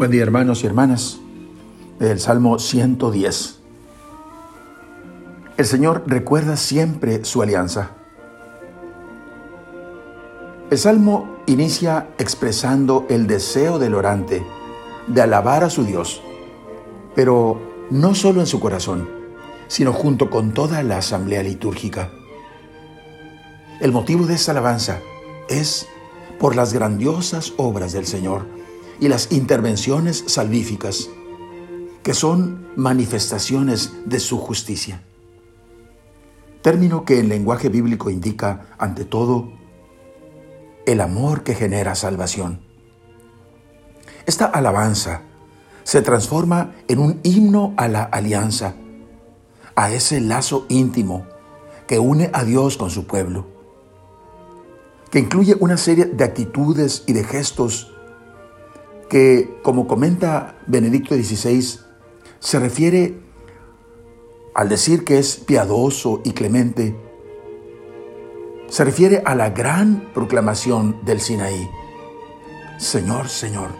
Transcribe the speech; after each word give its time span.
Buen 0.00 0.10
día 0.10 0.22
hermanos 0.22 0.64
y 0.64 0.66
hermanas 0.66 1.18
del 1.98 2.20
Salmo 2.20 2.58
110. 2.58 3.58
El 5.58 5.66
Señor 5.66 6.04
recuerda 6.06 6.56
siempre 6.56 7.22
su 7.26 7.42
alianza. 7.42 7.90
El 10.70 10.78
Salmo 10.78 11.42
inicia 11.44 12.08
expresando 12.16 13.04
el 13.10 13.26
deseo 13.26 13.78
del 13.78 13.94
orante 13.94 14.42
de 15.06 15.20
alabar 15.20 15.64
a 15.64 15.68
su 15.68 15.84
Dios, 15.84 16.22
pero 17.14 17.60
no 17.90 18.14
solo 18.14 18.40
en 18.40 18.46
su 18.46 18.58
corazón, 18.58 19.06
sino 19.68 19.92
junto 19.92 20.30
con 20.30 20.54
toda 20.54 20.82
la 20.82 20.96
asamblea 20.96 21.42
litúrgica. 21.42 22.10
El 23.82 23.92
motivo 23.92 24.24
de 24.24 24.32
esta 24.32 24.52
alabanza 24.52 25.00
es 25.50 25.86
por 26.38 26.56
las 26.56 26.72
grandiosas 26.72 27.52
obras 27.58 27.92
del 27.92 28.06
Señor 28.06 28.59
y 29.00 29.08
las 29.08 29.32
intervenciones 29.32 30.24
salvíficas, 30.26 31.08
que 32.02 32.14
son 32.14 32.68
manifestaciones 32.76 33.92
de 34.04 34.20
su 34.20 34.38
justicia. 34.38 35.02
Término 36.62 37.04
que 37.06 37.18
en 37.18 37.30
lenguaje 37.30 37.70
bíblico 37.70 38.10
indica, 38.10 38.66
ante 38.78 39.06
todo, 39.06 39.52
el 40.86 41.00
amor 41.00 41.42
que 41.42 41.54
genera 41.54 41.94
salvación. 41.94 42.60
Esta 44.26 44.44
alabanza 44.44 45.22
se 45.82 46.02
transforma 46.02 46.74
en 46.88 46.98
un 46.98 47.20
himno 47.22 47.72
a 47.76 47.88
la 47.88 48.02
alianza, 48.02 48.74
a 49.74 49.90
ese 49.92 50.20
lazo 50.20 50.66
íntimo 50.68 51.26
que 51.86 51.98
une 51.98 52.30
a 52.34 52.44
Dios 52.44 52.76
con 52.76 52.90
su 52.90 53.06
pueblo, 53.06 53.46
que 55.10 55.18
incluye 55.18 55.56
una 55.58 55.78
serie 55.78 56.04
de 56.04 56.22
actitudes 56.22 57.02
y 57.06 57.14
de 57.14 57.24
gestos 57.24 57.92
que, 59.10 59.58
como 59.62 59.86
comenta 59.86 60.56
Benedicto 60.66 61.14
XVI, 61.14 61.80
se 62.38 62.58
refiere 62.58 63.18
al 64.54 64.70
decir 64.70 65.04
que 65.04 65.18
es 65.18 65.36
piadoso 65.36 66.22
y 66.24 66.32
clemente, 66.32 66.96
se 68.68 68.84
refiere 68.84 69.22
a 69.26 69.34
la 69.34 69.50
gran 69.50 70.10
proclamación 70.14 71.04
del 71.04 71.20
Sinaí. 71.20 71.68
Señor, 72.78 73.28
Señor, 73.28 73.70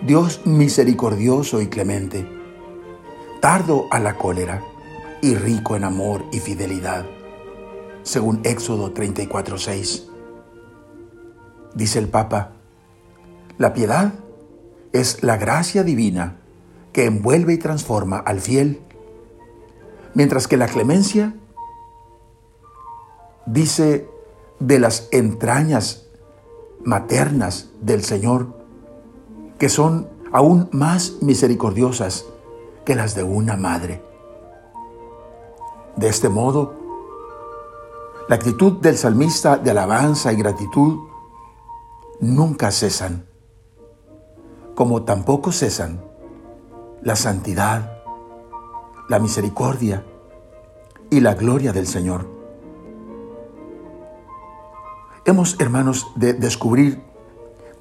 Dios 0.00 0.40
misericordioso 0.46 1.60
y 1.60 1.68
clemente, 1.68 2.26
tardo 3.40 3.86
a 3.90 4.00
la 4.00 4.16
cólera 4.16 4.64
y 5.20 5.34
rico 5.34 5.76
en 5.76 5.84
amor 5.84 6.24
y 6.32 6.40
fidelidad, 6.40 7.04
según 8.02 8.40
Éxodo 8.44 8.94
34:6. 8.94 10.08
Dice 11.74 11.98
el 11.98 12.08
Papa, 12.08 12.52
la 13.58 13.74
piedad 13.74 14.14
es 14.92 15.22
la 15.22 15.36
gracia 15.36 15.84
divina 15.84 16.36
que 16.92 17.06
envuelve 17.06 17.54
y 17.54 17.58
transforma 17.58 18.18
al 18.18 18.40
fiel, 18.40 18.82
mientras 20.14 20.48
que 20.48 20.56
la 20.56 20.66
clemencia 20.66 21.34
dice 23.46 24.08
de 24.58 24.78
las 24.78 25.08
entrañas 25.12 26.06
maternas 26.84 27.70
del 27.80 28.02
Señor, 28.02 28.56
que 29.58 29.68
son 29.68 30.08
aún 30.32 30.68
más 30.72 31.18
misericordiosas 31.20 32.26
que 32.84 32.94
las 32.94 33.14
de 33.14 33.22
una 33.22 33.56
madre. 33.56 34.02
De 35.96 36.08
este 36.08 36.28
modo, 36.28 36.74
la 38.28 38.36
actitud 38.36 38.80
del 38.80 38.96
salmista 38.96 39.56
de 39.56 39.70
alabanza 39.70 40.32
y 40.32 40.36
gratitud 40.36 40.98
nunca 42.20 42.70
cesan 42.70 43.29
como 44.80 45.02
tampoco 45.02 45.52
cesan 45.52 46.00
la 47.02 47.14
santidad, 47.14 47.98
la 49.10 49.18
misericordia 49.18 50.06
y 51.10 51.20
la 51.20 51.34
gloria 51.34 51.74
del 51.74 51.86
Señor. 51.86 52.26
Hemos, 55.26 55.60
hermanos, 55.60 56.10
de 56.14 56.32
descubrir 56.32 57.02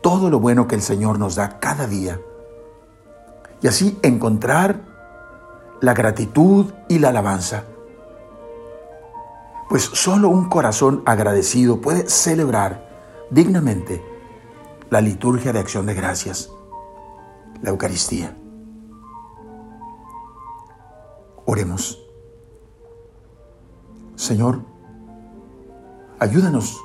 todo 0.00 0.30
lo 0.30 0.40
bueno 0.40 0.66
que 0.66 0.74
el 0.74 0.80
Señor 0.80 1.18
nos 1.18 1.34
da 1.34 1.58
cada 1.60 1.86
día 1.86 2.18
y 3.60 3.66
así 3.66 3.98
encontrar 4.00 4.80
la 5.82 5.92
gratitud 5.92 6.72
y 6.88 6.98
la 6.98 7.10
alabanza. 7.10 7.64
Pues 9.68 9.82
solo 9.82 10.30
un 10.30 10.48
corazón 10.48 11.02
agradecido 11.04 11.82
puede 11.82 12.08
celebrar 12.08 12.88
dignamente 13.30 14.02
la 14.88 15.02
liturgia 15.02 15.52
de 15.52 15.58
acción 15.58 15.84
de 15.84 15.92
gracias 15.92 16.52
la 17.62 17.70
Eucaristía. 17.70 18.36
Oremos. 21.44 22.02
Señor, 24.16 24.60
ayúdanos 26.18 26.80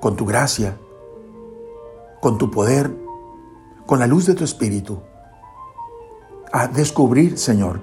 con 0.00 0.16
tu 0.16 0.26
gracia, 0.26 0.78
con 2.20 2.38
tu 2.38 2.50
poder, 2.50 2.94
con 3.86 3.98
la 3.98 4.06
luz 4.06 4.26
de 4.26 4.34
tu 4.34 4.44
Espíritu, 4.44 5.00
a 6.52 6.68
descubrir, 6.68 7.38
Señor, 7.38 7.80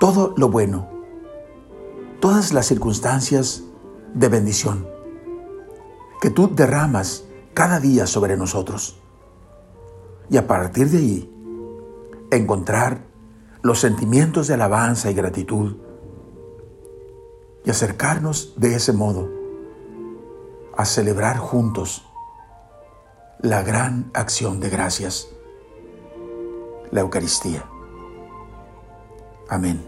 todo 0.00 0.34
lo 0.36 0.48
bueno, 0.48 0.88
todas 2.20 2.52
las 2.52 2.66
circunstancias 2.66 3.62
de 4.14 4.28
bendición 4.28 4.88
que 6.20 6.30
tú 6.30 6.50
derramas 6.54 7.24
cada 7.52 7.80
día 7.80 8.06
sobre 8.06 8.36
nosotros 8.36 9.03
y 10.30 10.36
a 10.36 10.46
partir 10.46 10.90
de 10.90 10.98
ahí 10.98 11.30
encontrar 12.30 13.04
los 13.62 13.80
sentimientos 13.80 14.48
de 14.48 14.54
alabanza 14.54 15.10
y 15.10 15.14
gratitud 15.14 15.76
y 17.64 17.70
acercarnos 17.70 18.54
de 18.56 18.74
ese 18.74 18.92
modo 18.92 19.30
a 20.76 20.84
celebrar 20.84 21.38
juntos 21.38 22.04
la 23.40 23.62
gran 23.62 24.10
acción 24.14 24.60
de 24.60 24.70
gracias, 24.70 25.28
la 26.90 27.00
Eucaristía. 27.00 27.64
Amén. 29.48 29.82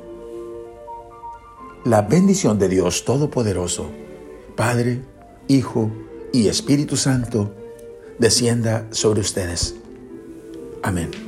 La 1.84 2.02
bendición 2.02 2.58
de 2.58 2.68
Dios 2.68 3.04
Todopoderoso, 3.04 3.90
Padre, 4.56 5.04
Hijo 5.48 5.90
y 6.32 6.48
Espíritu 6.48 6.96
Santo, 6.96 7.54
descienda 8.18 8.86
sobre 8.90 9.20
ustedes 9.20 9.76
Amén. 10.86 11.25